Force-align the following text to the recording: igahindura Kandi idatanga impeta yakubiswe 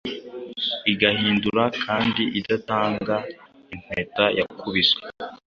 igahindura 0.91 1.63
Kandi 1.85 2.23
idatanga 2.39 3.15
impeta 3.73 4.25
yakubiswe 4.37 5.01